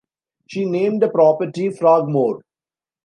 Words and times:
She 0.47 0.65
named 0.65 1.03
the 1.03 1.09
property 1.11 1.69
Frogmore. 1.69 2.41